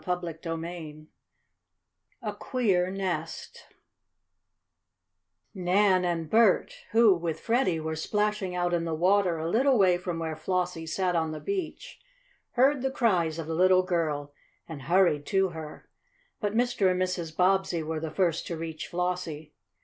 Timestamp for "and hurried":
14.67-15.27